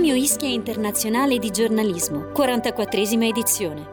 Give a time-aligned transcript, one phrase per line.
[0.00, 3.86] Premio Ischia Internazionale di Giornalismo, 44esima edizione.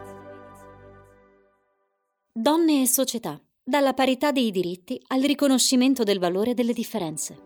[2.32, 7.36] Donne e società, dalla parità dei diritti al riconoscimento del valore delle differenze.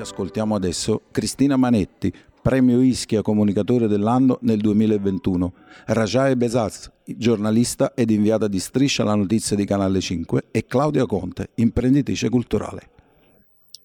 [0.00, 2.12] Ascoltiamo adesso Cristina Manetti,
[2.48, 5.52] premio Ischia comunicatore dell'anno nel 2021.
[5.84, 11.50] Rajae Besaz, giornalista ed inviata di Striscia la notizia di Canale 5 e Claudia Conte,
[11.56, 12.88] imprenditrice culturale.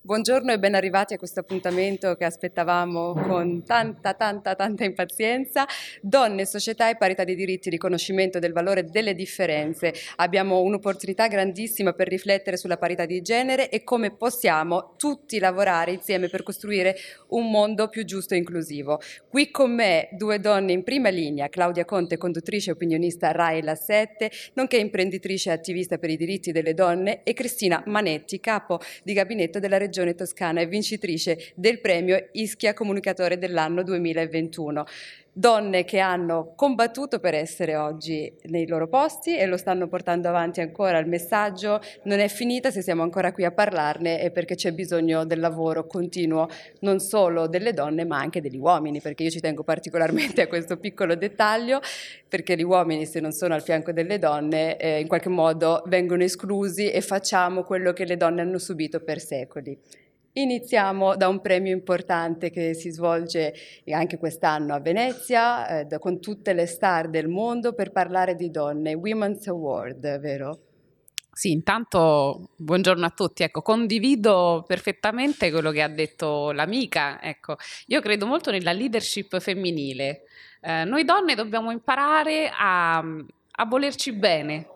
[0.06, 5.66] Buongiorno e ben arrivati a questo appuntamento che aspettavamo con tanta, tanta, tanta impazienza.
[6.02, 9.94] Donne, società e parità di diritti, riconoscimento del valore delle differenze.
[10.18, 16.28] Abbiamo un'opportunità grandissima per riflettere sulla parità di genere e come possiamo tutti lavorare insieme
[16.28, 16.98] per costruire
[17.30, 19.00] un mondo più giusto e inclusivo.
[19.30, 23.76] Qui con me due donne in prima linea, Claudia Conte, conduttrice e opinionista Rai La
[23.76, 29.14] 7, nonché imprenditrice e attivista per i diritti delle donne, e Cristina Manetti, capo di
[29.14, 34.86] gabinetto della Regione Regione Toscana e vincitrice del premio Ischia Comunicatore dell'anno 2021
[35.34, 40.62] donne che hanno combattuto per essere oggi nei loro posti e lo stanno portando avanti
[40.62, 41.00] ancora.
[41.00, 45.26] Il messaggio non è finita se siamo ancora qui a parlarne e perché c'è bisogno
[45.26, 46.48] del lavoro continuo
[46.82, 50.78] non solo delle donne ma anche degli uomini, perché io ci tengo particolarmente a questo
[50.78, 51.82] piccolo dettaglio,
[52.28, 56.24] perché gli uomini se non sono al fianco delle donne eh, in qualche modo vengono
[56.24, 59.78] esclusi e facciamo quello che le donne hanno subito per secoli.
[60.36, 63.54] Iniziamo da un premio importante che si svolge
[63.92, 68.96] anche quest'anno a Venezia eh, con tutte le star del mondo per parlare di donne,
[68.96, 70.60] Women's Award, vero?
[71.32, 73.44] Sì, intanto buongiorno a tutti.
[73.44, 77.22] Ecco, condivido perfettamente quello che ha detto l'amica.
[77.22, 77.58] Ecco,
[77.88, 80.24] io credo molto nella leadership femminile.
[80.62, 84.68] Eh, noi donne dobbiamo imparare a, a volerci bene,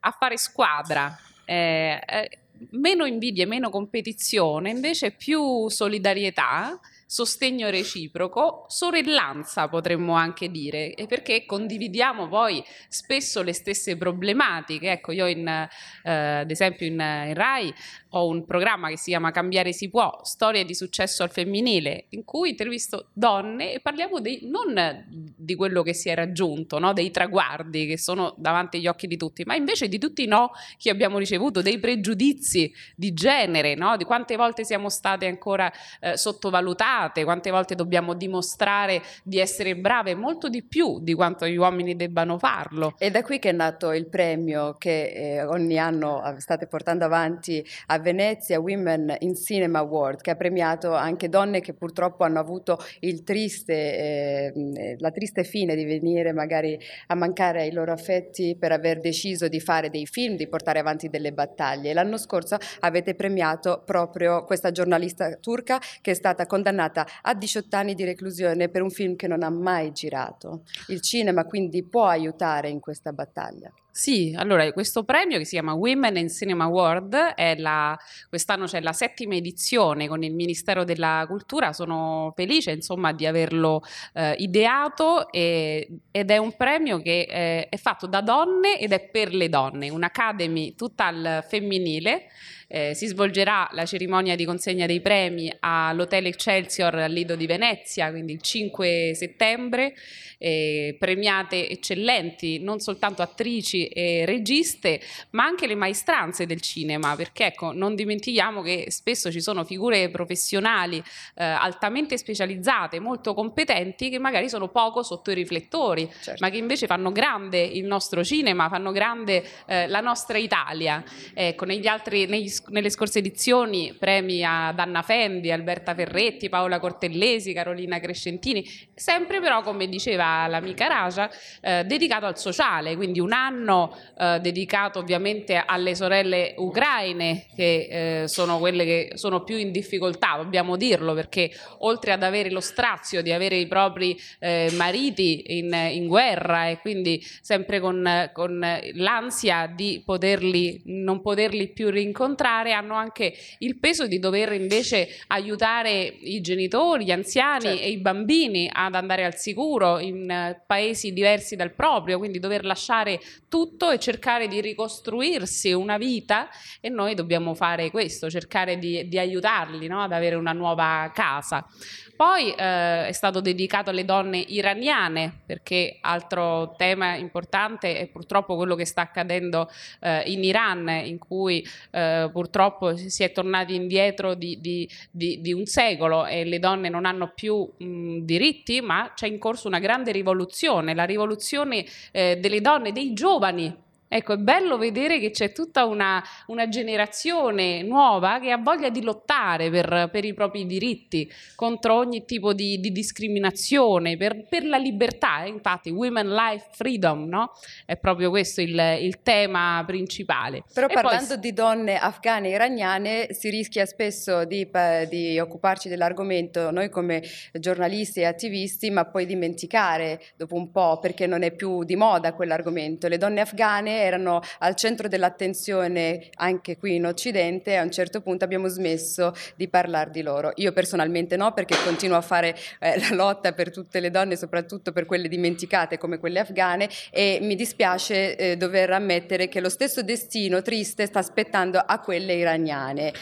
[0.00, 1.16] a fare squadra.
[1.44, 2.38] Eh, eh,
[2.70, 6.78] meno invidia, meno competizione, invece più solidarietà
[7.14, 14.90] sostegno reciproco, sorellanza potremmo anche dire, perché condividiamo poi spesso le stesse problematiche.
[14.90, 17.72] Ecco, io in, eh, ad esempio in, in, RAI
[18.10, 22.24] ho un programma che si chiama Cambiare si può, storie di successo al femminile, in
[22.24, 26.92] cui intervisto donne e parliamo dei, non di quello che si è raggiunto, no?
[26.92, 30.50] dei traguardi che sono davanti agli occhi di tutti, ma invece di tutti i no
[30.78, 33.96] che abbiamo ricevuto, dei pregiudizi di genere, no?
[33.96, 39.76] di quante volte siamo state ancora eh, sottovalutate sbagliate, quante volte dobbiamo dimostrare di essere
[39.76, 42.94] brave, molto di più di quanto gli uomini debbano farlo.
[42.98, 47.64] E da qui che è nato il premio che eh, ogni anno state portando avanti
[47.86, 52.78] a Venezia, Women in Cinema Award, che ha premiato anche donne che purtroppo hanno avuto
[53.24, 56.78] triste, eh, la triste fine di venire magari
[57.08, 61.08] a mancare ai loro affetti per aver deciso di fare dei film, di portare avanti
[61.08, 61.92] delle battaglie.
[61.92, 67.76] L'anno scorso avete premiato proprio questa giornalista turca che è stata condannata condannata a 18
[67.76, 70.62] anni di reclusione per un film che non ha mai girato.
[70.88, 73.72] Il cinema quindi può aiutare in questa battaglia.
[73.96, 77.96] Sì, allora questo premio che si chiama Women in Cinema Award, la,
[78.28, 83.82] quest'anno c'è la settima edizione con il Ministero della Cultura, sono felice insomma di averlo
[84.14, 88.98] eh, ideato e, ed è un premio che eh, è fatto da donne ed è
[88.98, 92.26] per le donne, un'academy tutta al femminile
[92.74, 98.10] eh, si svolgerà la cerimonia di consegna dei premi all'Hotel Excelsior al Lido di Venezia,
[98.10, 99.94] quindi il 5 settembre.
[100.36, 107.46] Eh, premiate eccellenti, non soltanto attrici e registe, ma anche le maestranze del cinema, perché
[107.46, 114.18] ecco, non dimentichiamo che spesso ci sono figure professionali eh, altamente specializzate, molto competenti, che
[114.18, 116.44] magari sono poco sotto i riflettori, certo.
[116.44, 121.02] ma che invece fanno grande il nostro cinema, fanno grande eh, la nostra Italia.
[121.32, 127.52] Ecco, negli altri, negli nelle scorse edizioni premi ad Anna Fendi, Alberta Ferretti, Paola Cortellesi,
[127.52, 131.30] Carolina Crescentini, sempre però, come diceva l'amica Raja,
[131.60, 138.28] eh, dedicato al sociale, quindi un anno eh, dedicato ovviamente alle sorelle ucraine, che eh,
[138.28, 143.22] sono quelle che sono più in difficoltà, dobbiamo dirlo, perché oltre ad avere lo strazio
[143.22, 148.64] di avere i propri eh, mariti in, in, guerra e quindi sempre con, con
[148.94, 155.08] l'ansia di poterli, non poterli più rincontrare, incontrare hanno anche il peso di dover invece
[155.28, 157.82] aiutare i genitori, gli anziani certo.
[157.82, 163.18] e i bambini ad andare al sicuro in paesi diversi dal proprio, quindi dover lasciare
[163.48, 166.48] tutto tutto e cercare di ricostruirsi una vita
[166.80, 170.02] e noi dobbiamo fare questo, cercare di, di aiutarli no?
[170.02, 171.66] ad avere una nuova casa.
[172.16, 178.76] Poi eh, è stato dedicato alle donne iraniane, perché altro tema importante è purtroppo quello
[178.76, 179.68] che sta accadendo
[180.00, 185.52] eh, in Iran, in cui eh, purtroppo si è tornati indietro di, di, di, di,
[185.52, 189.80] un secolo e le donne non hanno più mh, diritti, ma c'è in corso una
[189.80, 193.82] grande rivoluzione, la rivoluzione eh, delle donne, dei giovani
[194.16, 199.02] Ecco, è bello vedere che c'è tutta una, una generazione nuova che ha voglia di
[199.02, 204.76] lottare per, per i propri diritti, contro ogni tipo di, di discriminazione, per, per, la
[204.76, 205.42] libertà.
[205.42, 205.48] Eh?
[205.48, 207.50] Infatti, Women Life Freedom no?
[207.84, 210.62] è proprio questo il, il tema principale.
[210.72, 211.40] Però e parlando poi...
[211.40, 214.70] di donne afghane e iraniane, si rischia spesso di,
[215.08, 217.20] di occuparci dell'argomento noi come
[217.52, 222.32] giornalisti e attivisti, ma poi dimenticare dopo un po' perché non è più di moda
[222.32, 223.08] quell'argomento.
[223.08, 228.44] Le donne afghane erano al centro dell'attenzione anche qui in Occidente a un certo punto
[228.44, 230.52] abbiamo smesso di parlare di loro.
[230.56, 234.92] Io personalmente no perché continuo a fare eh, la lotta per tutte le donne, soprattutto
[234.92, 240.02] per quelle dimenticate come quelle afghane e mi dispiace eh, dover ammettere che lo stesso
[240.02, 243.12] destino triste sta aspettando a quelle iraniane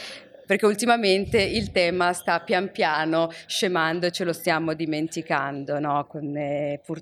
[0.44, 6.04] perché ultimamente il tema sta pian piano scemando e ce lo stiamo dimenticando, no?
[6.06, 7.00] Con, eh, pur,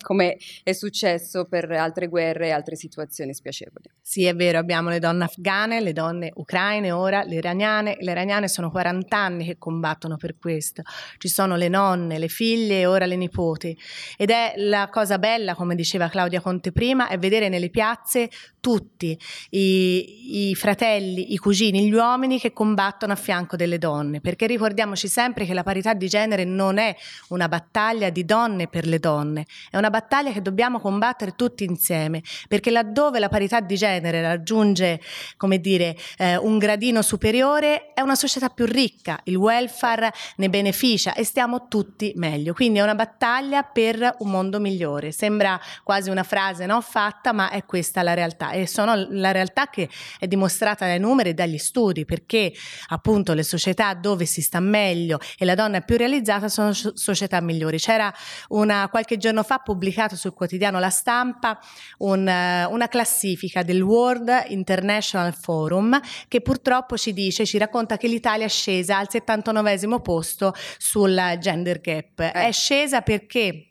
[0.00, 3.90] come è successo per altre guerre e altre situazioni spiacevoli.
[4.00, 7.96] Sì, è vero, abbiamo le donne afghane, le donne ucraine, ora le iraniane.
[8.00, 10.82] Le iraniane sono 40 anni che combattono per questo.
[11.18, 13.76] Ci sono le nonne, le figlie e ora le nipoti.
[14.16, 18.30] Ed è la cosa bella, come diceva Claudia Conte prima, è vedere nelle piazze
[18.60, 19.18] tutti
[19.50, 25.08] i, i fratelli, i cugini, gli uomini che combattono a fianco delle donne, perché ricordiamoci
[25.08, 26.94] sempre che la parità di genere non è
[27.28, 32.22] una battaglia di donne per le donne, è una battaglia che dobbiamo combattere tutti insieme,
[32.48, 35.00] perché laddove la parità di genere raggiunge,
[35.36, 41.14] come dire, eh, un gradino superiore, è una società più ricca, il welfare ne beneficia
[41.14, 42.54] e stiamo tutti meglio.
[42.54, 45.12] Quindi è una battaglia per un mondo migliore.
[45.12, 49.68] Sembra quasi una frase no, fatta, ma è questa la realtà e sono la realtà
[49.68, 49.88] che
[50.18, 52.52] è dimostrata dai numeri e dagli studi, perché
[52.88, 57.40] appunto le società dove si sta meglio e la donna è più realizzata sono società
[57.40, 57.78] migliori.
[57.78, 58.12] C'era
[58.48, 61.58] una, qualche giorno fa pubblicato sul quotidiano La Stampa
[61.98, 65.98] un, eh, una classifica del World International Forum
[66.28, 71.80] che purtroppo ci dice, ci racconta che l'Italia è scesa al 79 posto sul gender
[71.80, 72.20] gap.
[72.20, 72.32] Eh.
[72.32, 73.69] È scesa perché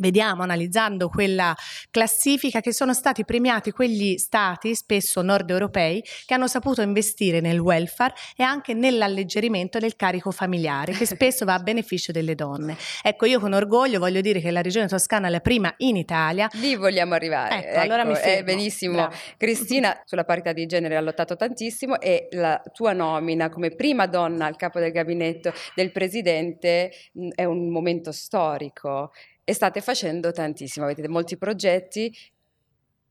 [0.00, 1.54] Vediamo analizzando quella
[1.90, 7.58] classifica che sono stati premiati quegli stati, spesso nord europei, che hanno saputo investire nel
[7.58, 12.78] welfare e anche nell'alleggerimento del carico familiare, che spesso va a beneficio delle donne.
[13.02, 16.48] Ecco, io con orgoglio voglio dire che la regione toscana è la prima in Italia.
[16.54, 17.56] Lì vogliamo arrivare.
[17.56, 18.38] Ecco, ecco allora mi fermo.
[18.38, 18.94] Eh, benissimo.
[18.94, 19.14] Bravo.
[19.36, 24.46] Cristina sulla parità di genere ha lottato tantissimo e la tua nomina come prima donna
[24.46, 29.12] al capo del gabinetto del presidente mh, è un momento storico
[29.50, 32.16] e state facendo tantissimo, avete molti progetti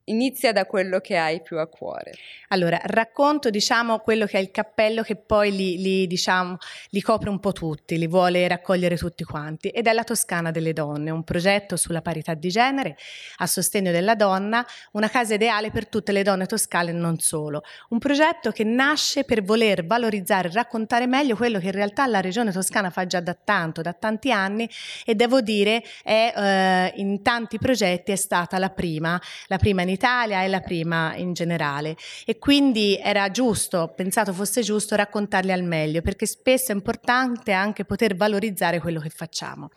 [0.09, 2.13] Inizia da quello che hai più a cuore.
[2.50, 6.57] Allora, racconto diciamo quello che è il cappello che poi li, li, diciamo,
[6.89, 10.73] li copre un po' tutti, li vuole raccogliere tutti quanti ed è la Toscana delle
[10.73, 12.97] Donne, un progetto sulla parità di genere
[13.38, 17.62] a sostegno della donna, una casa ideale per tutte le donne toscane e non solo.
[17.89, 22.51] Un progetto che nasce per voler valorizzare raccontare meglio quello che in realtà la regione
[22.51, 24.67] toscana fa già da tanto, da tanti anni
[25.05, 29.89] e devo dire è eh, in tanti progetti è stata la prima, la prima in
[30.00, 35.63] Italia è la prima in generale e quindi era giusto, pensato fosse giusto raccontarli al
[35.63, 39.72] meglio perché spesso è importante anche poter valorizzare quello che facciamo.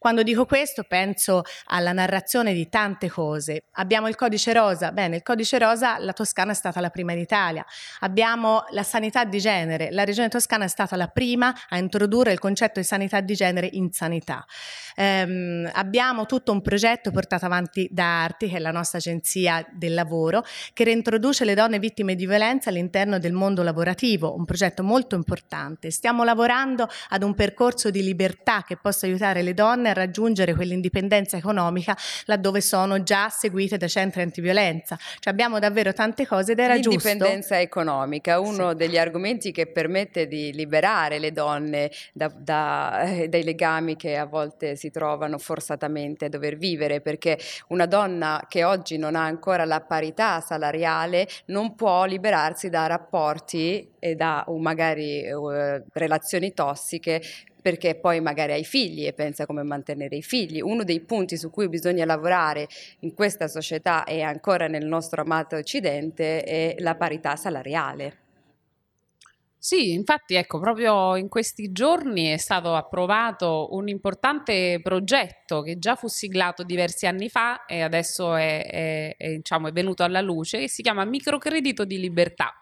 [0.00, 3.64] Quando dico questo penso alla narrazione di tante cose.
[3.72, 7.18] Abbiamo il codice rosa, bene, il codice rosa la Toscana è stata la prima in
[7.18, 7.62] Italia.
[7.98, 12.38] Abbiamo la sanità di genere, la regione toscana è stata la prima a introdurre il
[12.38, 14.42] concetto di sanità di genere in sanità.
[14.96, 19.92] Um, abbiamo tutto un progetto portato avanti da Arti, che è la nostra agenzia del
[19.92, 20.42] lavoro,
[20.72, 25.90] che reintroduce le donne vittime di violenza all'interno del mondo lavorativo, un progetto molto importante.
[25.90, 31.36] Stiamo lavorando ad un percorso di libertà che possa aiutare le donne a raggiungere quell'indipendenza
[31.36, 34.96] economica laddove sono già seguite da centri antiviolenza.
[34.96, 37.08] Cioè abbiamo davvero tante cose era giusto.
[37.08, 38.76] L'indipendenza economica, uno sì.
[38.76, 44.26] degli argomenti che permette di liberare le donne da, da, eh, dai legami che a
[44.26, 49.64] volte si trovano forzatamente a dover vivere, perché una donna che oggi non ha ancora
[49.64, 57.22] la parità salariale non può liberarsi da rapporti e da magari uh, relazioni tossiche
[57.60, 60.60] perché poi magari hai figli e pensa come mantenere i figli.
[60.60, 62.68] Uno dei punti su cui bisogna lavorare
[63.00, 68.18] in questa società e ancora nel nostro amato Occidente è la parità salariale.
[69.62, 75.96] Sì, infatti ecco, proprio in questi giorni è stato approvato un importante progetto che già
[75.96, 80.60] fu siglato diversi anni fa e adesso è, è, è, diciamo, è venuto alla luce,
[80.60, 82.59] che si chiama Microcredito di Libertà.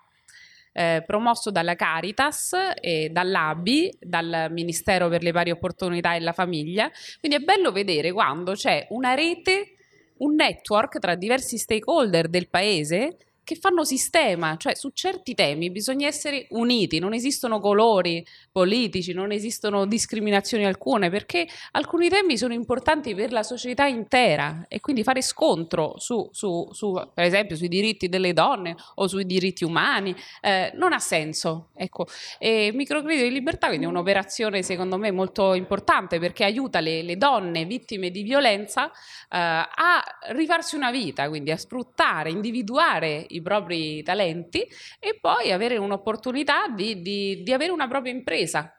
[0.79, 6.89] Eh, promosso dalla Caritas e dall'ABI, dal Ministero per le pari opportunità e la famiglia.
[7.19, 9.73] Quindi è bello vedere quando c'è una rete,
[10.19, 13.17] un network tra diversi stakeholder del paese
[13.49, 19.33] che fanno sistema, cioè su certi temi bisogna essere uniti, non esistono colori politici, non
[19.33, 25.23] esistono discriminazioni alcune, perché alcuni temi sono importanti per la società intera e quindi fare
[25.23, 30.71] scontro su, su, su per esempio, sui diritti delle donne o sui diritti umani eh,
[30.75, 31.71] non ha senso.
[31.75, 32.07] Ecco.
[32.39, 37.17] E Microcredito di Libertà quindi è un'operazione secondo me molto importante perché aiuta le, le
[37.17, 40.03] donne vittime di violenza eh, a
[40.33, 44.67] rifarsi una vita, quindi a sfruttare, individuare i propri talenti
[44.99, 48.73] e poi avere un'opportunità di, di, di avere una propria impresa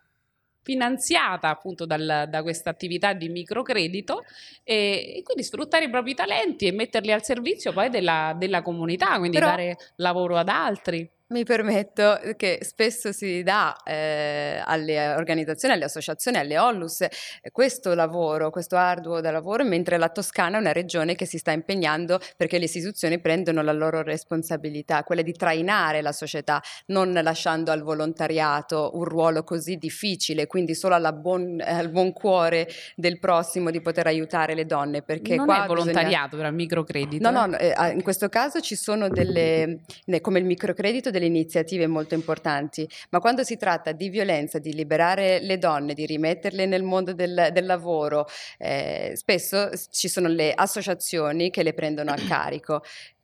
[0.62, 4.24] finanziata appunto dal, da questa attività di microcredito
[4.64, 9.18] e, e, quindi sfruttare i propri talenti e metterli al servizio poi della, della comunità,
[9.18, 9.50] quindi Però...
[9.50, 11.10] dare lavoro ad altri.
[11.32, 17.12] Mi permetto che spesso si dà eh, alle organizzazioni, alle associazioni, alle ONLUS eh,
[17.52, 21.52] questo lavoro, questo arduo da lavoro, mentre la Toscana è una regione che si sta
[21.52, 27.70] impegnando perché le istituzioni prendono la loro responsabilità, quella di trainare la società, non lasciando
[27.70, 33.82] al volontariato un ruolo così difficile, quindi solo buon, al buon cuore del prossimo di
[33.82, 35.04] poter aiutare le donne.
[35.04, 36.44] Perché non qua è volontariato, bisogna...
[36.46, 37.30] però microcredito.
[37.30, 39.82] No, no, eh, in questo caso ci sono delle,
[40.22, 45.40] come il microcredito, delle iniziative molto importanti, ma quando si tratta di violenza, di liberare
[45.40, 48.26] le donne, di rimetterle nel mondo del, del lavoro,
[48.58, 52.82] eh, spesso ci sono le associazioni che le prendono a carico.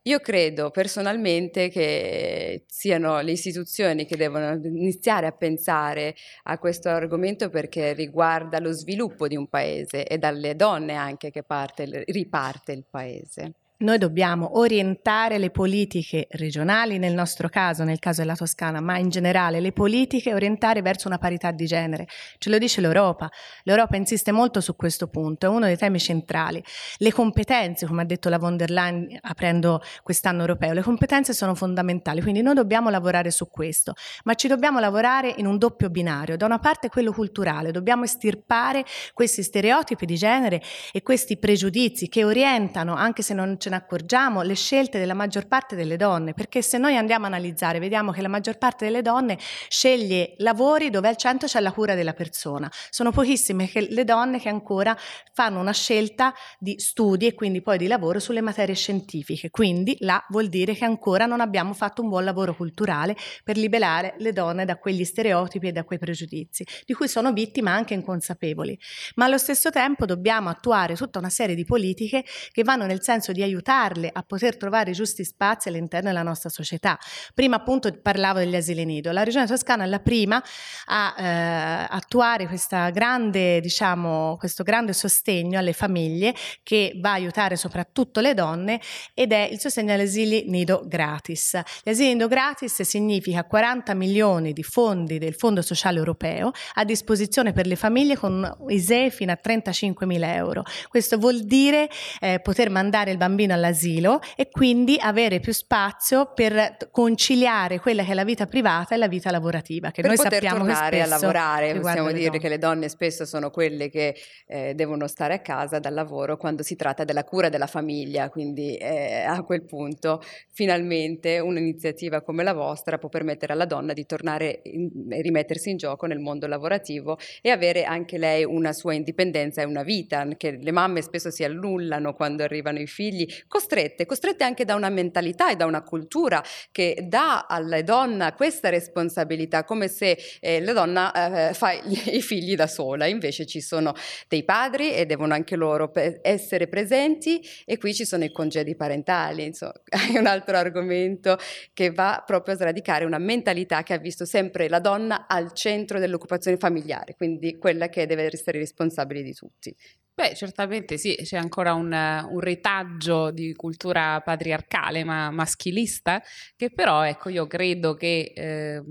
[0.08, 7.50] Io credo personalmente che siano le istituzioni che devono iniziare a pensare a questo argomento
[7.50, 12.86] perché riguarda lo sviluppo di un paese e dalle donne anche che parte, riparte il
[12.88, 13.54] paese.
[13.78, 19.10] Noi dobbiamo orientare le politiche regionali, nel nostro caso, nel caso della Toscana, ma in
[19.10, 22.08] generale le politiche orientare verso una parità di genere.
[22.38, 23.30] Ce lo dice l'Europa.
[23.64, 26.64] L'Europa insiste molto su questo punto, è uno dei temi centrali.
[27.00, 31.54] Le competenze, come ha detto la von der Leyen aprendo quest'anno europeo, le competenze sono
[31.54, 36.38] fondamentali, quindi noi dobbiamo lavorare su questo, ma ci dobbiamo lavorare in un doppio binario.
[36.38, 40.62] Da una parte quello culturale, dobbiamo estirpare questi stereotipi di genere
[40.94, 45.48] e questi pregiudizi che orientano, anche se non ce ne accorgiamo, le scelte della maggior
[45.48, 49.02] parte delle donne, perché se noi andiamo a analizzare vediamo che la maggior parte delle
[49.02, 52.72] donne sceglie lavori dove al centro c'è la cura della persona.
[52.92, 54.96] Sono pochissime le donne che ancora
[55.34, 60.24] fanno una scelta di studi e quindi poi di lavoro sulle materie scientifiche, quindi là
[60.30, 64.66] vuol dire che ancora non abbiamo fatto un buon lavoro culturale per liberare le donne
[64.66, 68.78] da quegli stereotipi e da quei pregiudizi, di cui sono vittime anche inconsapevoli.
[69.16, 73.32] Ma allo stesso tempo dobbiamo attuare tutta una serie di politiche che vanno nel senso
[73.32, 76.98] di aiutare aiutarle a poter trovare i giusti spazi all'interno della nostra società.
[77.34, 80.44] Prima appunto parlavo degli asili nido, la regione toscana è la prima
[80.86, 82.48] a eh, attuare
[82.92, 86.34] grande, diciamo, questo grande sostegno alle famiglie
[86.64, 88.80] che va a aiutare soprattutto le donne
[89.14, 91.60] ed è il sostegno agli asili nido gratis.
[91.84, 97.54] Gli asili nido gratis significa 40 milioni di fondi del Fondo Sociale Europeo a disposizione
[97.54, 100.64] per le famiglie con ISEE fino a 35 mila euro.
[100.88, 106.32] Questo vuol dire eh, poter mandare il bambino bambino all'asilo e quindi avere più spazio
[106.34, 109.92] per conciliare quella che è la vita privata e la vita lavorativa.
[109.92, 113.50] Che per noi poter sappiamo tornare a lavorare, possiamo dire che le donne spesso sono
[113.50, 114.16] quelle che
[114.48, 118.76] eh, devono stare a casa dal lavoro quando si tratta della cura della famiglia, quindi
[118.76, 120.22] eh, a quel punto
[120.52, 126.06] finalmente un'iniziativa come la vostra può permettere alla donna di tornare e rimettersi in gioco
[126.06, 130.72] nel mondo lavorativo e avere anche lei una sua indipendenza e una vita, che le
[130.72, 135.56] mamme spesso si annullano quando arrivano i figli costrette, costrette anche da una mentalità e
[135.56, 141.54] da una cultura che dà alla donna questa responsabilità, come se eh, la donna eh,
[141.54, 143.94] fa i figli da sola, invece ci sono
[144.28, 149.46] dei padri e devono anche loro essere presenti e qui ci sono i congedi parentali,
[149.46, 151.38] insomma, è un altro argomento
[151.74, 156.00] che va proprio a sradicare una mentalità che ha visto sempre la donna al centro
[156.00, 159.76] dell'occupazione familiare, quindi quella che deve essere responsabile di tutti.
[160.18, 166.22] Beh, certamente sì, c'è ancora un, un retaggio di cultura patriarcale ma maschilista,
[166.56, 168.84] che però ecco, io credo che eh,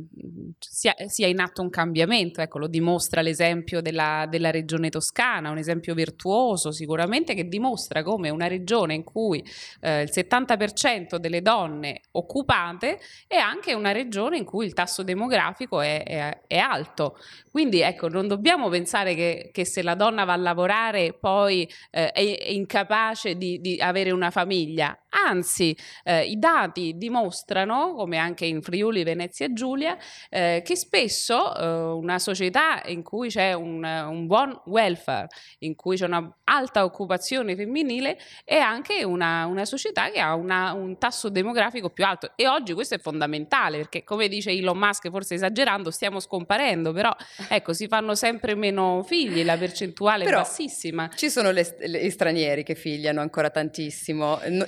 [0.58, 5.58] sia, sia, in atto un cambiamento, ecco, lo dimostra l'esempio della, della, regione toscana, un
[5.58, 9.44] esempio virtuoso sicuramente che dimostra come una regione in cui
[9.80, 15.80] eh, il 70% delle donne occupate è anche una regione in cui il tasso demografico
[15.80, 17.16] è, è, è alto.
[17.50, 22.10] Quindi ecco, non dobbiamo pensare che, che se la donna va a lavorare poi eh,
[22.10, 24.99] è, è, incapace di, di, avere una famiglia.
[25.11, 29.97] Anzi, eh, i dati dimostrano, come anche in Friuli, Venezia e Giulia,
[30.28, 35.28] eh, che spesso eh, una società in cui c'è un, un, buon welfare,
[35.61, 40.99] in cui c'è un'alta occupazione femminile, è anche una, una società che ha una, un
[40.99, 42.33] tasso demografico più alto.
[42.37, 47.14] E oggi questo è fondamentale, perché come dice Elon Musk, forse esagerando, stiamo scomparendo, però
[47.49, 51.09] ecco, si fanno sempre meno figli, la percentuale però, è bassissima.
[51.14, 54.13] Ci sono le, le, stranieri che figliano ancora tantissimo.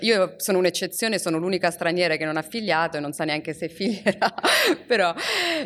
[0.00, 3.68] Io sono un'eccezione, sono l'unica straniera che non ha figliato e non sa neanche se
[3.68, 4.32] figlierà,
[4.86, 5.14] però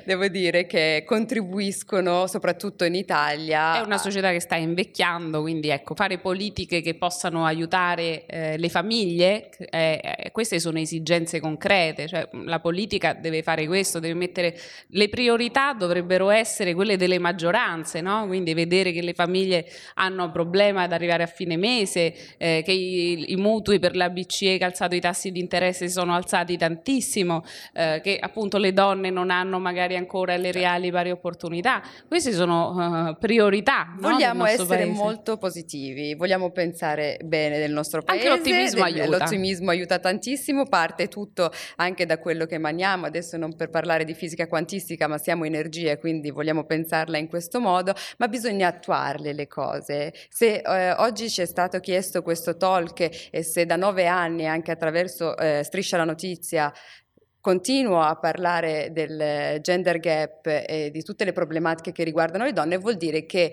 [0.04, 3.80] devo dire che contribuiscono soprattutto in Italia.
[3.80, 8.68] È una società che sta invecchiando, quindi ecco, fare politiche che possano aiutare eh, le
[8.68, 14.58] famiglie, eh, eh, queste sono esigenze concrete, cioè la politica deve fare questo, deve mettere
[14.88, 18.26] le priorità dovrebbero essere quelle delle maggioranze, no?
[18.26, 22.72] quindi vedere che le famiglie hanno problemi problema ad arrivare a fine mese, eh, che
[22.72, 26.14] i, i, mutui per la BCE che ha alzato i tassi di interesse si sono
[26.14, 30.58] alzati tantissimo, eh, che appunto le donne non hanno magari ancora le certo.
[30.58, 31.82] reali pari opportunità.
[32.08, 33.94] Queste sono uh, priorità.
[33.98, 34.90] Vogliamo no, essere paese.
[34.90, 38.28] molto positivi, vogliamo pensare bene del nostro paese.
[38.28, 39.18] Anche l'ottimismo del, aiuta.
[39.18, 44.14] L'ottimismo aiuta tantissimo, parte tutto anche da quello che maniamo, adesso non per parlare di
[44.14, 49.46] fisica quantistica, ma siamo energie, quindi vogliamo pensarla in questo modo, ma bisogna attuarle le
[49.46, 50.12] cose.
[50.28, 54.70] Se eh, oggi ci è stato chiesto questo talk e se da nove anni anche
[54.70, 56.72] attraverso eh, Striscia la Notizia
[57.40, 62.76] continuo a parlare del gender gap e di tutte le problematiche che riguardano le donne,
[62.76, 63.52] vuol dire che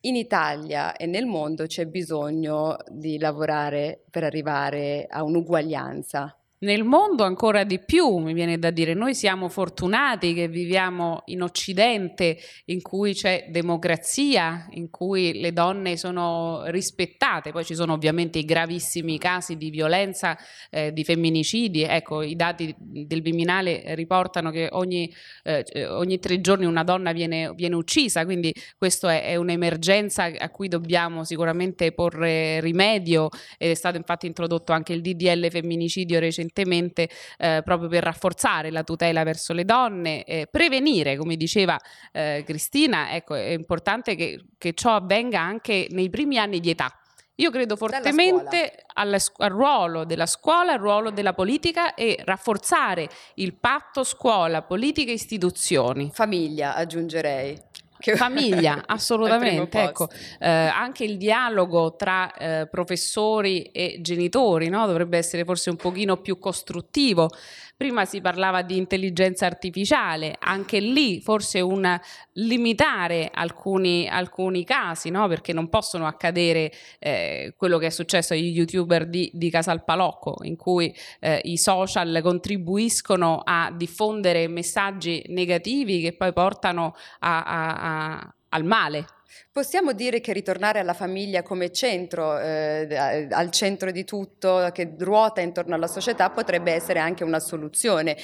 [0.00, 6.36] in Italia e nel mondo c'è bisogno di lavorare per arrivare a un'uguaglianza.
[6.66, 11.42] Nel mondo ancora di più, mi viene da dire, noi siamo fortunati che viviamo in
[11.42, 18.40] Occidente in cui c'è democrazia, in cui le donne sono rispettate, poi ci sono ovviamente
[18.40, 20.36] i gravissimi casi di violenza,
[20.68, 25.08] eh, di femminicidi, ecco i dati del Viminale riportano che ogni,
[25.44, 30.50] eh, ogni tre giorni una donna viene, viene uccisa, quindi questa è, è un'emergenza a
[30.50, 37.08] cui dobbiamo sicuramente porre rimedio, è stato infatti introdotto anche il DDL femminicidio recentemente recentemente
[37.38, 41.78] eh, proprio per rafforzare la tutela verso le donne, eh, prevenire, come diceva
[42.12, 46.90] eh, Cristina, ecco, è importante che, che ciò avvenga anche nei primi anni di età.
[47.38, 53.52] Io credo fortemente al, al, ruolo della scuola, al ruolo della politica e rafforzare il
[53.52, 56.10] patto scuola, politica e istituzioni.
[56.10, 57.62] Famiglia, aggiungerei.
[58.16, 59.82] Famiglia, assolutamente.
[59.82, 64.86] Ecco, eh, anche il dialogo tra eh, professori e genitori no?
[64.86, 67.30] dovrebbe essere forse un pochino più costruttivo.
[67.78, 72.00] Prima si parlava di intelligenza artificiale, anche lì forse un
[72.32, 75.28] limitare alcuni, alcuni casi, no?
[75.28, 80.56] perché non possono accadere eh, quello che è successo agli youtuber di, di Casalpalocco, in
[80.56, 88.34] cui eh, i social contribuiscono a diffondere messaggi negativi che poi portano a, a, a,
[88.48, 89.04] al male.
[89.52, 95.40] Possiamo dire che ritornare alla famiglia come centro, eh, al centro di tutto, che ruota
[95.40, 98.16] intorno alla società, potrebbe essere anche una soluzione,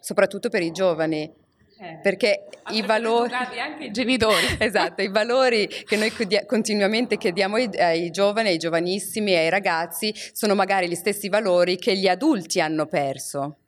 [0.00, 1.40] soprattutto per i giovani.
[1.82, 6.12] Eh, perché i valori anche i genitori esatto i valori che noi
[6.46, 11.96] continuamente chiediamo ai, ai, giovani ai giovanissimi ai ragazzi sono magari gli stessi valori che
[11.96, 13.61] gli adulti hanno perso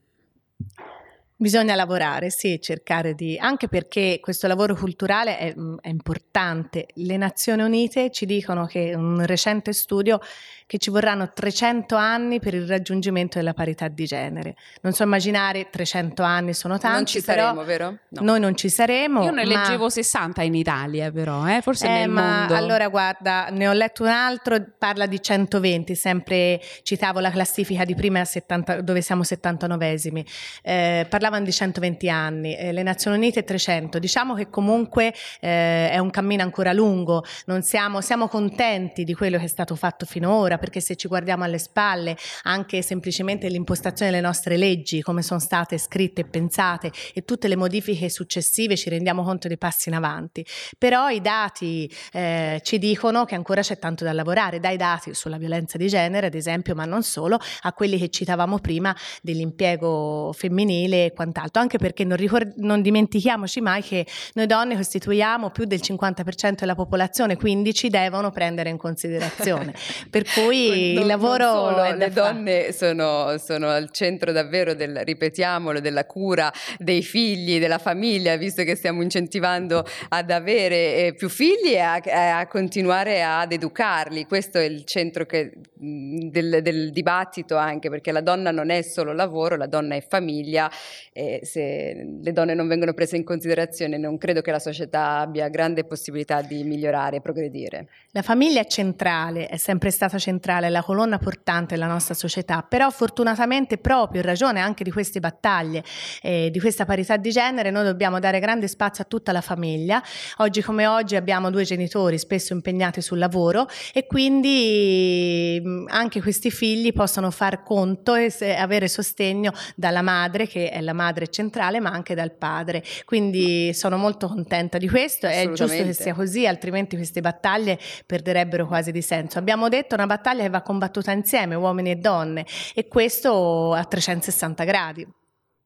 [1.36, 3.36] Bisogna lavorare, sì, cercare di...
[3.36, 6.86] anche perché questo lavoro culturale è, mm, è, importante.
[6.94, 10.20] Le Nazioni Unite ci dicono che un recente studio
[10.66, 14.54] che ci vorranno 300 anni per il raggiungimento della parità di genere.
[14.80, 17.98] Non so immaginare 300 anni sono tanti, Non ci saremo, vero?
[18.08, 18.22] No.
[18.22, 19.24] Noi non ci saremo.
[19.24, 19.56] Io ne ma...
[19.56, 21.60] leggevo 60 in Italia però, eh?
[21.60, 22.54] forse eh, nel ma mondo.
[22.54, 27.94] Allora guarda, ne ho letto un altro, parla di 120, sempre citavo la classifica di
[27.94, 30.24] prima 70, dove siamo 79esimi.
[30.62, 35.96] Eh, parlavano di 120 anni, eh, le Nazioni Unite 300, diciamo che comunque eh, è
[35.96, 40.58] un cammino ancora lungo, non siamo, siamo contenti di quello che è stato fatto finora,
[40.58, 45.78] perché se ci guardiamo alle spalle, anche semplicemente l'impostazione delle nostre leggi, come sono state
[45.78, 50.44] scritte e pensate, e tutte le modifiche successive, ci rendiamo conto dei passi in avanti.
[50.76, 55.38] Però i dati eh, ci dicono che ancora c'è tanto da lavorare, dai dati sulla
[55.38, 61.12] violenza di genere, ad esempio, ma non solo, a quelli che citavamo prima dell'impiego femminile
[61.14, 66.56] quant'altro, anche perché non, ricord- non dimentichiamoci mai che noi donne costituiamo più del 50%
[66.60, 69.72] della popolazione, quindi ci devono prendere in considerazione.
[70.10, 71.44] per cui non, il lavoro...
[71.44, 77.78] Solo, le donne sono, sono, al centro davvero del, ripetiamolo, della cura dei figli, della
[77.78, 83.52] famiglia, visto che stiamo incentivando ad avere eh, più figli e a, a continuare ad
[83.52, 84.26] educarli.
[84.26, 89.12] Questo è il centro che, del, del dibattito anche, perché la donna non è solo
[89.12, 90.70] lavoro, la donna è famiglia
[91.16, 95.48] e se le donne non vengono prese in considerazione non credo che la società abbia
[95.48, 97.86] grande possibilità di migliorare e progredire.
[98.10, 102.66] La famiglia è centrale, è sempre stata centrale, è la colonna portante della nostra società,
[102.68, 105.84] però fortunatamente proprio in ragione anche di queste battaglie,
[106.20, 110.02] eh, di questa parità di genere, noi dobbiamo dare grande spazio a tutta la famiglia.
[110.38, 116.92] Oggi come oggi abbiamo due genitori spesso impegnati sul lavoro e quindi anche questi figli
[116.92, 122.14] possono far conto e avere sostegno dalla madre, che è la madre centrale, ma anche
[122.14, 122.82] dal padre.
[123.04, 128.66] Quindi sono molto contenta di questo, è giusto che sia così, altrimenti queste battaglie perderebbero
[128.66, 129.38] quasi di senso.
[129.38, 134.64] Abbiamo detto una battaglia che va combattuta insieme, uomini e donne, e questo a 360
[134.64, 135.06] gradi.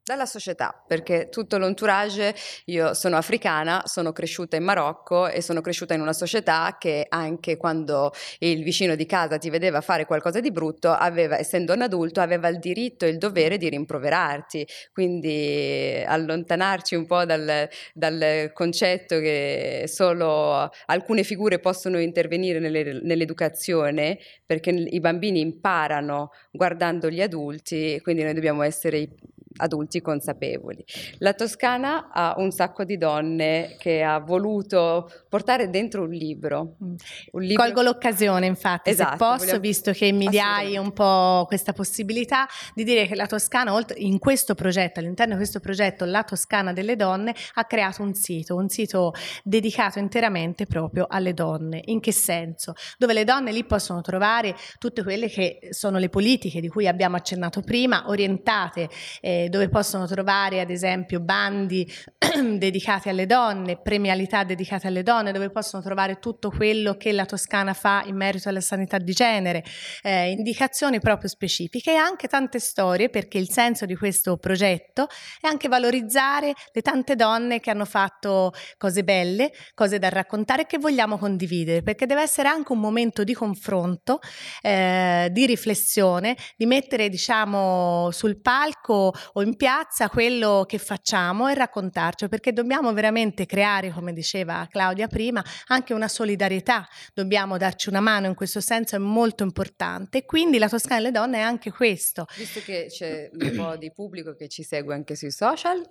[0.09, 5.93] Dalla società, perché tutto l'entourage, io sono africana, sono cresciuta in Marocco e sono cresciuta
[5.93, 10.51] in una società che anche quando il vicino di casa ti vedeva fare qualcosa di
[10.51, 14.67] brutto, aveva, essendo un adulto, aveva il diritto e il dovere di rimproverarti.
[14.95, 24.19] Quindi allontanarci un po' dal, dal concetto che solo alcune figure possono intervenire nelle, nell'educazione,
[24.47, 30.85] perché i bambini imparano guardando gli adulti, quindi noi dobbiamo essere i adulti consapevoli.
[31.19, 36.77] La Toscana ha un sacco di donne che ha voluto portare dentro un libro.
[36.83, 36.95] Mm.
[37.33, 37.63] Un libro...
[37.63, 39.61] Colgo l'occasione, infatti, esatto, se posso, vogliamo...
[39.61, 44.55] visto che mi dai un po' questa possibilità di dire che la Toscana, in questo
[44.55, 49.13] progetto, all'interno di questo progetto, la Toscana delle donne, ha creato un sito, un sito
[49.45, 51.83] dedicato interamente proprio alle donne.
[51.87, 52.75] In che senso?
[52.97, 57.17] Dove le donne lì possono trovare tutte quelle che sono le politiche di cui abbiamo
[57.17, 58.89] accennato prima, orientate
[59.21, 61.91] eh, dove possono trovare ad esempio bandi
[62.57, 67.75] dedicati alle donne, premialità dedicate alle donne, dove possono trovare tutto quello che la Toscana
[67.75, 69.65] fa in merito alla sanità di genere,
[70.03, 75.07] eh, indicazioni proprio specifiche e anche tante storie perché il senso di questo progetto
[75.41, 80.79] è anche valorizzare le tante donne che hanno fatto cose belle, cose da raccontare che
[80.79, 84.21] vogliamo condividere, perché deve essere anche un momento di confronto,
[84.63, 91.55] eh, di riflessione, di mettere diciamo sul palco o in piazza quello che facciamo e
[91.55, 98.01] raccontarci, perché dobbiamo veramente creare, come diceva Claudia prima, anche una solidarietà, dobbiamo darci una
[98.01, 100.25] mano in questo senso, è molto importante.
[100.25, 102.27] Quindi la Toscana delle Donne è anche questo.
[102.37, 105.83] Visto che c'è un po' di pubblico che ci segue anche sui social,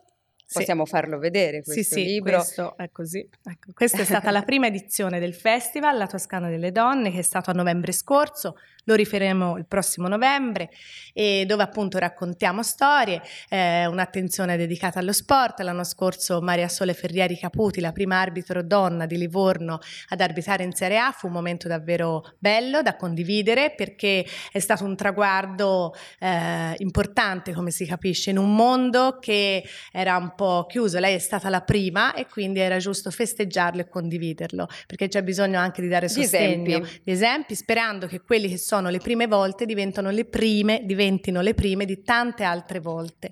[0.51, 0.91] Possiamo sì.
[0.91, 2.37] farlo vedere questo sì, sì, libro.
[2.37, 3.27] Questo è così.
[3.43, 7.23] Ecco, questa è stata la prima edizione del festival La Toscana delle Donne che è
[7.23, 8.55] stato a novembre scorso
[8.87, 10.69] lo riferiremo il prossimo novembre,
[11.13, 15.59] e dove appunto raccontiamo storie, eh, un'attenzione dedicata allo sport.
[15.59, 19.79] L'anno scorso Maria Sole Ferrieri Caputi, la prima arbitro donna di Livorno
[20.09, 24.85] ad arbitrare in Serie A, fu un momento davvero bello da condividere perché è stato
[24.85, 30.99] un traguardo eh, importante, come si capisce, in un mondo che era un po' chiuso.
[30.99, 35.59] Lei è stata la prima e quindi era giusto festeggiarlo e condividerlo, perché c'è bisogno
[35.59, 39.65] anche di dare sostegno, esempi, di esempi sperando che quelli che sono le prime volte
[39.65, 43.31] diventano le prime, diventino le prime di tante altre volte.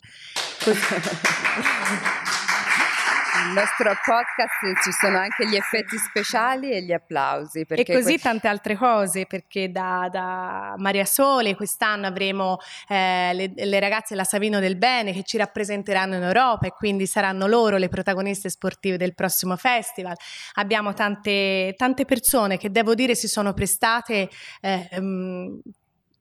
[3.45, 7.63] Nel nostro podcast ci sono anche gli effetti speciali e gli applausi.
[7.67, 13.51] E così que- tante altre cose, perché da, da Maria Sole quest'anno avremo eh, le,
[13.55, 17.77] le, ragazze della Savino del Bene che ci rappresenteranno in Europa e quindi saranno loro
[17.77, 20.15] le protagoniste sportive del prossimo festival.
[20.53, 24.27] Abbiamo tante, tante persone che devo dire si sono prestate
[24.61, 25.61] eh, um,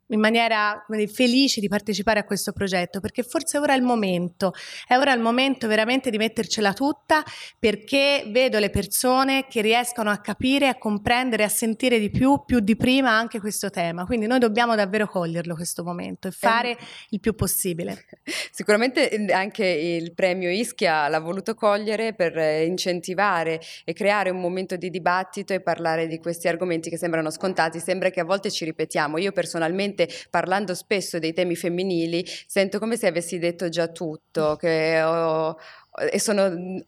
[0.08, 4.52] in maniera dire, felice di partecipare a questo progetto perché forse ora è il momento,
[4.86, 7.22] è ora il momento veramente di mettercela tutta
[7.58, 12.60] perché vedo le persone che riescono a capire, a comprendere, a sentire di più, più
[12.60, 14.04] di prima anche questo tema.
[14.04, 16.78] Quindi noi dobbiamo davvero coglierlo questo momento e fare eh,
[17.10, 18.04] il più possibile.
[18.50, 24.40] Sicuramente eh, anche il premio Ischia l'ha voluto cogliere per eh, incentivare e creare un
[24.40, 28.50] momento di dibattito e parlare di questi argomenti che sembrano scontati, sembra che a volte
[28.50, 29.18] ci ripetiamo.
[29.18, 29.93] Io personalmente
[30.30, 35.56] parlando spesso dei temi femminili, sento come se avessi detto già tutto, che ho,
[36.10, 36.82] e sono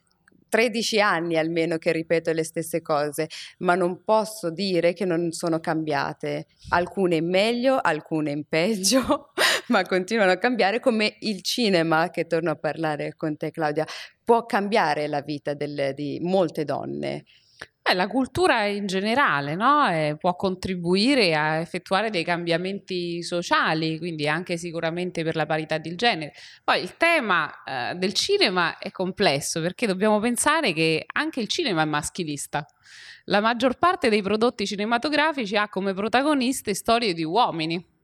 [0.49, 5.61] 13 anni almeno che ripeto le stesse cose, ma non posso dire che non sono
[5.61, 9.33] cambiate, alcune in meglio, alcune in peggio,
[9.69, 13.87] ma continuano a cambiare come il cinema, che torno a parlare con te Claudia,
[14.25, 17.25] può cambiare la vita del, di molte donne.
[17.89, 19.89] Eh, la cultura in generale no?
[19.89, 25.95] eh, può contribuire a effettuare dei cambiamenti sociali, quindi anche sicuramente per la parità di
[25.95, 26.33] genere.
[26.65, 31.83] Poi il tema eh, del cinema è complesso perché dobbiamo pensare che anche il cinema
[31.83, 32.67] è maschilista.
[33.27, 37.95] La maggior parte dei prodotti cinematografici ha come protagoniste storie di uomini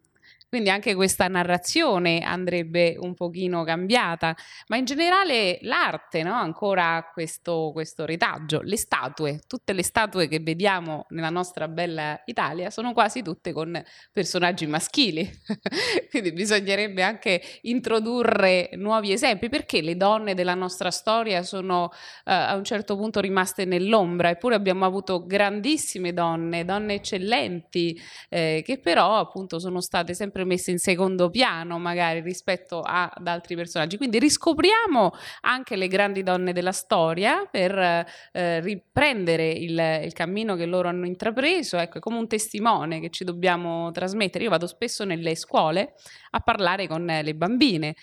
[0.52, 4.36] quindi anche questa narrazione andrebbe un pochino cambiata,
[4.66, 6.34] ma in generale l'arte no?
[6.34, 8.60] ancora questo, questo retaggio.
[8.60, 13.82] Le statue, tutte le statue che vediamo nella nostra bella Italia sono quasi tutte con
[14.12, 15.26] personaggi maschili,
[16.10, 21.90] quindi bisognerebbe anche introdurre nuovi esempi perché le donne della nostra storia sono uh,
[22.24, 28.78] a un certo punto rimaste nell'ombra, eppure abbiamo avuto grandissime donne, donne eccellenti, eh, che
[28.78, 33.96] però appunto sono state sempre sempre messe in secondo piano magari rispetto ad altri personaggi.
[33.96, 40.66] Quindi riscopriamo anche le grandi donne della storia per eh, riprendere il, il, cammino che
[40.66, 44.44] loro hanno intrapreso, ecco, è come un testimone che ci dobbiamo trasmettere.
[44.44, 45.94] Io vado spesso nelle scuole
[46.30, 47.94] a parlare con le bambine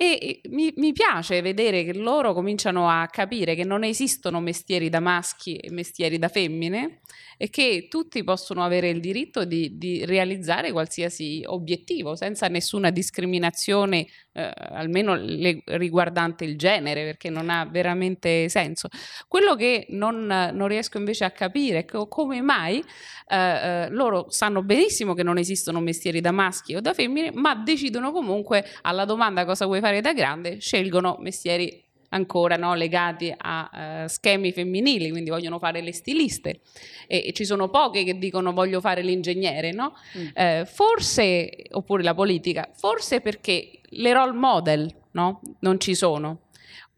[0.00, 5.00] e mi, mi, piace vedere che loro cominciano a capire che non esistono mestieri da
[5.00, 7.00] maschi e mestieri da femmine
[7.36, 14.06] e che tutti possono avere il diritto di, di realizzare qualsiasi obiettivo senza nessuna discriminazione,
[14.38, 18.88] eh, almeno le, riguardante il genere, perché non ha veramente senso.
[19.26, 22.82] Quello che non, non riesco invece a capire è come mai
[23.30, 27.54] eh, eh, loro sanno benissimo che non esistono mestieri da maschi o da femmine, ma
[27.56, 33.32] decidono comunque alla domanda cosa vuoi fare fare da grande, scelgono mestieri ancora no, legati
[33.36, 36.60] a uh, schemi femminili, quindi vogliono fare le stiliste
[37.06, 39.94] e, e, ci sono poche che dicono voglio fare l'ingegnere, no?
[40.16, 40.26] mm.
[40.34, 46.42] eh, forse, oppure la politica, forse perché le role model no, non ci sono.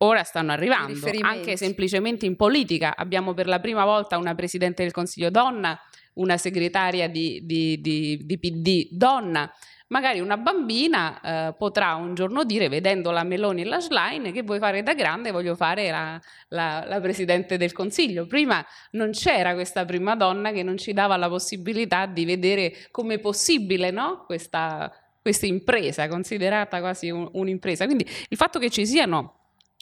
[0.03, 2.97] Ora stanno arrivando, anche semplicemente in politica.
[2.97, 5.79] Abbiamo per la prima volta una Presidente del Consiglio donna,
[6.15, 9.53] una segretaria di, di, di, di PD donna,
[9.91, 14.43] magari una bambina eh, potrà un giorno dire, vedendo la Meloni e la Schlein, che
[14.43, 18.27] vuoi fare da grande, voglio fare la, la, la Presidente del Consiglio.
[18.27, 23.19] Prima non c'era questa prima donna che non ci dava la possibilità di vedere come
[23.19, 24.25] possibile no?
[24.27, 27.85] questa, questa impresa, considerata quasi un, un'impresa.
[27.85, 29.40] Quindi il fatto che ci siano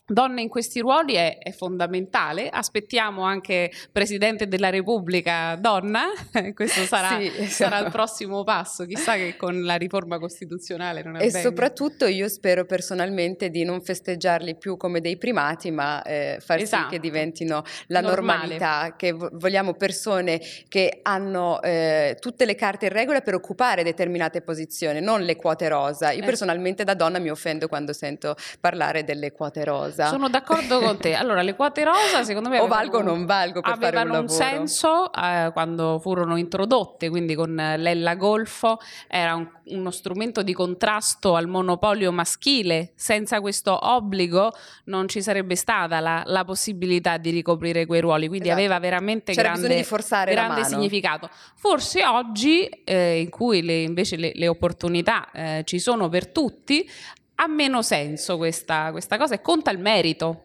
[0.08, 2.48] donne in questi ruoli è, è, fondamentale.
[2.48, 6.06] Aspettiamo anche Presidente della Repubblica donna,
[6.54, 11.38] questo sarà, sì, sarà, il prossimo passo, chissà che con la riforma costituzionale non avvenga.
[11.38, 16.60] E soprattutto io spero personalmente di non festeggiarli più come dei primati, ma eh, far
[16.60, 16.84] esatto.
[16.84, 18.38] sì che diventino la Normale.
[18.38, 24.40] normalità, che vogliamo persone che hanno eh, tutte le carte in regola per occupare determinate
[24.40, 26.12] posizioni, non le quote rosa.
[26.12, 26.24] Io eh.
[26.26, 30.06] personalmente da donna mi offendo quando sento parlare delle quote rosa rosa.
[30.08, 31.14] Sono d'accordo con te.
[31.14, 34.28] Allora, le quote rosa secondo me o valgo o non valgo per fare un, un
[34.28, 41.34] senso eh, quando furono introdotte, quindi con l'Ella Golfo era un, uno strumento di contrasto
[41.34, 42.92] al monopolio maschile.
[42.94, 44.52] Senza questo obbligo
[44.84, 48.62] non ci sarebbe stata la, la possibilità di ricoprire quei ruoli, quindi esatto.
[48.62, 49.84] aveva veramente C'era grande,
[50.26, 51.28] grande significato.
[51.56, 56.88] Forse oggi, eh, in cui le, invece le, le opportunità eh, ci sono per tutti,
[57.40, 60.44] ha meno senso questa, questa cosa e conta il merito.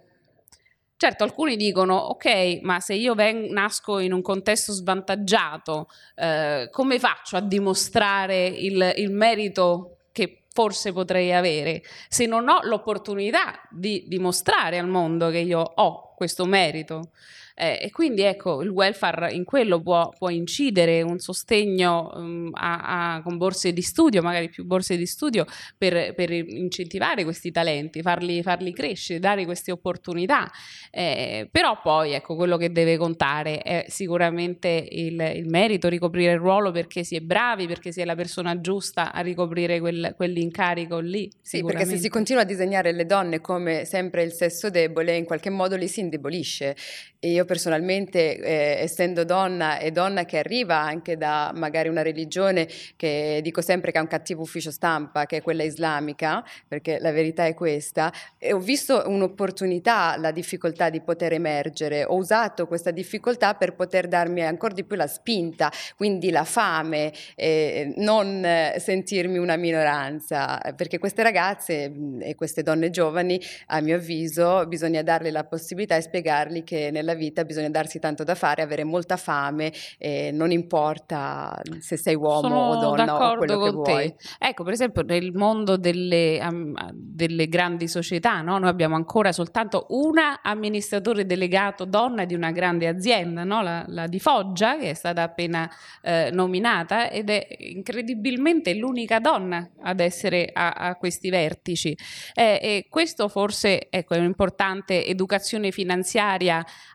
[0.95, 6.99] Certo, alcuni dicono, ok, ma se io ven- nasco in un contesto svantaggiato, eh, come
[6.99, 14.05] faccio a dimostrare il, il merito che forse potrei avere se non ho l'opportunità di
[14.07, 17.11] dimostrare al mondo che io ho questo merito.
[17.55, 23.15] Eh, e quindi ecco, il welfare in quello può, può incidere un sostegno um, a,
[23.15, 25.45] a, con borse di studio, magari più borse di studio,
[25.77, 30.51] per, per incentivare questi talenti, farli, farli, crescere, dare queste opportunità.
[30.89, 36.39] Eh, però poi ecco, quello che deve contare è sicuramente il, il, merito, ricoprire il
[36.39, 40.97] ruolo perché si è bravi, perché si è la persona giusta a ricoprire quel, quell'incarico
[40.97, 41.31] lì.
[41.39, 45.25] Sì, perché se si continua a disegnare le donne come sempre il sesso debole, in
[45.25, 46.75] qualche modo li si indebolisce.
[47.19, 52.67] E io personalmente, eh, essendo donna e donna che arriva anche da magari una religione
[52.97, 57.13] che dico sempre che ha un cattivo ufficio stampa, che è quella islamica, perché la
[57.13, 62.91] verità è questa, e ho visto un'opportunità, la difficoltà di poter emergere, ho usato questa
[62.91, 68.45] difficoltà per poter darmi ancora di più la spinta, quindi la fame, eh, non
[68.77, 71.89] sentirmi una minoranza, perché queste ragazze
[72.19, 77.13] e queste donne giovani, a mio avviso, bisogna darle la possibilità e spiegargli che nella
[77.13, 82.41] vita bisogna darsi tanto da fare, avere molta fame, eh, non importa se sei uomo
[82.41, 84.15] Sono o donna o quello che vuoi.
[84.15, 84.15] Te.
[84.39, 88.57] Ecco, per esempio, nel mondo delle, um, delle grandi società, no?
[88.57, 93.61] noi abbiamo ancora soltanto una amministratore delegato donna di una grande azienda, no?
[93.61, 95.69] la, la, di Foggia, che è stata appena
[96.01, 101.97] eh, nominata ed è incredibilmente l'unica donna ad essere a, a questi vertici.
[102.33, 105.82] Eh, e questo forse ecco, è un'importante educazione finanziaria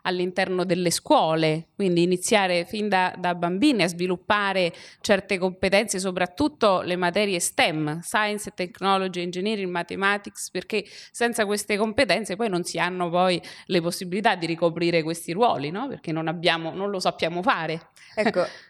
[0.03, 6.95] all'interno delle scuole, quindi iniziare fin da, da bambini a sviluppare certe competenze, soprattutto le
[6.95, 13.41] materie STEM, Science, Technology, Engineering, Mathematics, perché senza queste competenze poi non si hanno poi
[13.65, 15.87] le possibilità di ricoprire questi ruoli, no?
[15.87, 17.89] perché non, abbiamo, non lo sappiamo fare.
[18.15, 18.45] Ecco,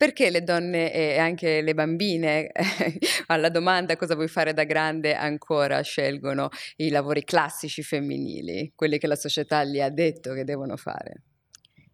[0.00, 2.52] perché le donne e anche le bambine,
[3.28, 9.06] alla domanda cosa vuoi fare da grande, ancora scelgono i lavori classici femminili, quelli che
[9.06, 11.24] la società gli ha detto che devono fare?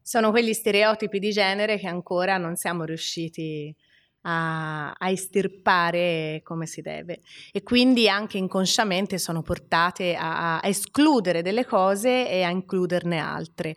[0.01, 3.75] Sono quegli stereotipi di genere che ancora non siamo riusciti
[4.23, 7.19] a, a estirpare come si deve.
[7.51, 13.75] E quindi anche inconsciamente sono portate a, a escludere delle cose e a includerne altre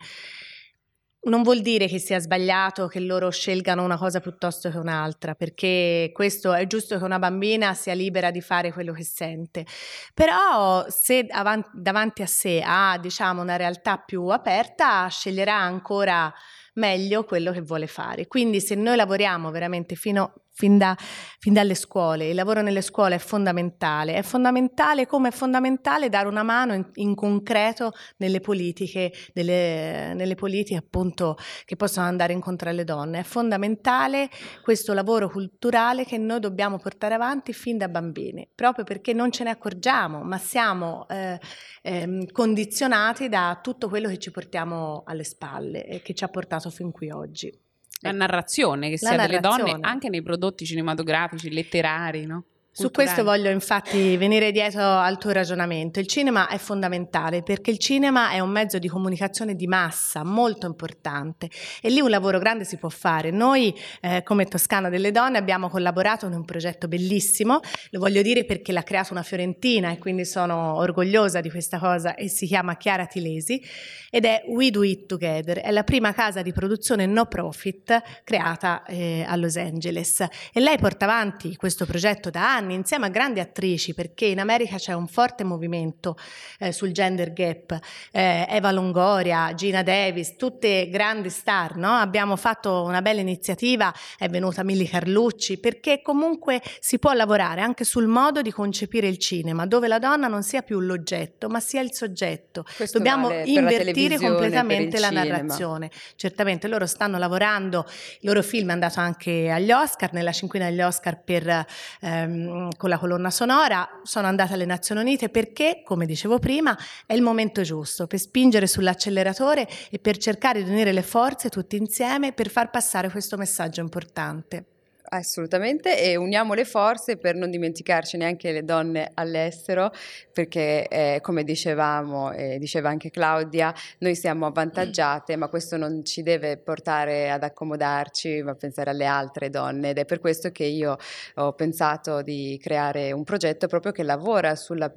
[1.22, 6.10] non vuol dire che sia sbagliato che loro scelgano una cosa piuttosto che un'altra, perché
[6.14, 9.66] questo è giusto che una bambina sia libera di fare quello che sente.
[10.14, 16.32] Però se avanti, davanti a sé ha, diciamo, una realtà più aperta, sceglierà ancora
[16.74, 18.26] meglio quello che vuole fare.
[18.26, 20.94] Quindi se noi lavoriamo veramente fino fin, da,
[21.38, 22.28] fin dalle scuole.
[22.28, 24.14] Il lavoro nelle scuole è fondamentale.
[24.14, 30.34] È fondamentale come è fondamentale dare una mano in, in concreto nelle politiche, delle, nelle
[30.34, 33.20] politiche appunto che possono andare incontro alle donne.
[33.20, 34.28] È fondamentale
[34.62, 39.44] questo lavoro culturale che noi dobbiamo portare avanti fin da bambini, proprio perché non ce
[39.44, 41.40] ne accorgiamo, ma siamo eh,
[41.82, 46.68] eh, condizionati da tutto quello che ci portiamo alle spalle e che ci ha portato
[46.68, 47.68] fin qui oggi
[48.00, 52.44] la narrazione che sia delle donne anche nei prodotti cinematografici, letterari, no?
[52.80, 56.00] Su questo voglio infatti venire dietro al tuo ragionamento.
[56.00, 60.66] Il cinema è fondamentale perché il cinema è un mezzo di comunicazione di massa molto
[60.66, 61.50] importante
[61.82, 63.30] e lì un lavoro grande si può fare.
[63.30, 68.44] Noi eh, come Toscana delle Donne abbiamo collaborato in un progetto bellissimo, lo voglio dire
[68.44, 72.76] perché l'ha creato una fiorentina e quindi sono orgogliosa di questa cosa e si chiama
[72.76, 73.62] Chiara Tilesi
[74.10, 78.84] ed è We Do It Together, è la prima casa di produzione no profit creata
[78.84, 80.20] eh, a Los Angeles
[80.52, 84.38] e lei porta avanti questo progetto da anni anni insieme a grandi attrici, perché in
[84.38, 86.16] America c'è un forte movimento
[86.58, 87.78] eh, sul gender gap,
[88.12, 91.92] eh, Eva Longoria, Gina Davis, tutte grandi star, no?
[91.92, 97.84] abbiamo fatto una bella iniziativa, è venuta Milly Carlucci, perché comunque si può lavorare anche
[97.84, 101.80] sul modo di concepire il cinema, dove la donna non sia più l'oggetto, ma sia
[101.80, 102.64] il soggetto.
[102.76, 105.24] Questo Dobbiamo vale invertire completamente la cinema.
[105.24, 105.90] narrazione.
[106.14, 110.80] Certamente loro stanno lavorando, il loro film è andato anche agli Oscar, nella cinquina degli
[110.80, 111.66] Oscar per
[112.00, 117.14] ehm, con la colonna sonora, sono andata alle Nazioni Unite perché, come dicevo prima, è
[117.14, 122.32] il momento giusto per spingere sull'acceleratore e per cercare di unire le forze tutti insieme
[122.32, 124.79] per far passare questo messaggio importante.
[125.12, 129.90] Assolutamente, e uniamo le forze per non dimenticarci neanche le donne all'estero,
[130.32, 136.22] perché eh, come dicevamo, e diceva anche Claudia, noi siamo avvantaggiate, ma questo non ci
[136.22, 139.90] deve portare ad accomodarci, ma pensare alle altre donne.
[139.90, 140.96] Ed è per questo che io
[141.34, 144.92] ho pensato di creare un progetto proprio che lavora sulle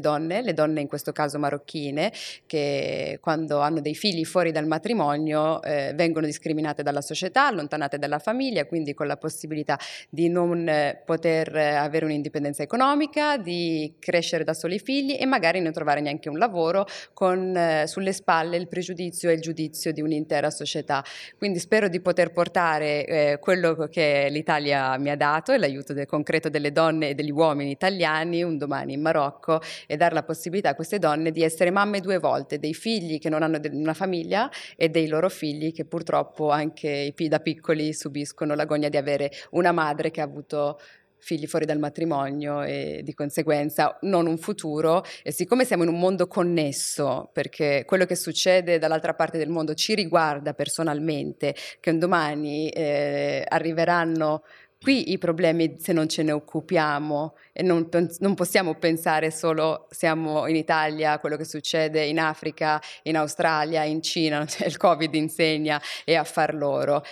[0.00, 2.12] donne, le donne in questo caso marocchine,
[2.46, 8.18] che quando hanno dei figli fuori dal matrimonio eh, vengono discriminate dalla società, allontanate dalla
[8.18, 9.78] famiglia, quindi con la possibilità possibilità
[10.08, 15.60] di non eh, poter eh, avere un'indipendenza economica, di crescere da soli figli e magari
[15.60, 20.00] non trovare neanche un lavoro con eh, sulle spalle il pregiudizio e il giudizio di
[20.00, 21.04] un'intera società.
[21.36, 26.48] Quindi spero di poter portare quello che l'Italia mi ha dato e l'aiuto del concreto
[26.48, 30.74] delle donne e degli uomini italiani un domani in Marocco e dare la possibilità a
[30.74, 34.88] queste donne di essere mamme due volte, dei figli che non hanno una famiglia e
[34.88, 40.20] dei loro figli che purtroppo anche da piccoli subiscono l'agonia di avere una madre che
[40.20, 40.78] ha avuto
[41.24, 45.98] figli fuori dal matrimonio e di conseguenza non un futuro e siccome siamo in un
[45.98, 51.98] mondo connesso perché quello che succede dall'altra parte del mondo ci riguarda personalmente che un
[51.98, 54.42] domani eh, arriveranno
[54.84, 60.46] qui i problemi se non ce ne occupiamo e non, non, possiamo pensare solo siamo
[60.46, 66.16] in Italia quello che succede in Africa, in Australia, in Cina, il Covid insegna e
[66.16, 67.02] a far loro.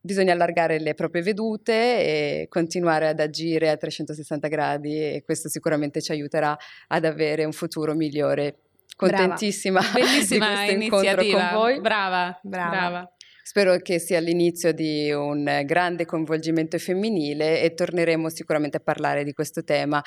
[0.00, 6.00] Bisogna allargare le proprie vedute e continuare ad agire a 360 gradi e questo sicuramente
[6.00, 6.56] ci aiuterà
[6.88, 8.60] ad avere un futuro migliore.
[8.96, 9.98] Contentissima Brava.
[9.98, 11.80] Bellissima di questo incontro con voi.
[11.80, 12.70] Brava, brava.
[12.70, 13.12] brava.
[13.42, 19.32] Spero che sia l'inizio di un grande coinvolgimento femminile e torneremo sicuramente a parlare di
[19.32, 20.02] questo tema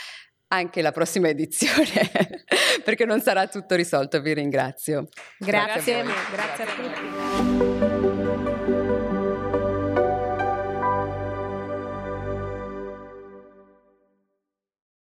[0.49, 2.11] anche la prossima edizione,
[2.83, 4.21] perché non sarà tutto risolto.
[4.21, 5.07] Vi ringrazio.
[5.37, 8.00] Grazie, grazie, grazie a tutti.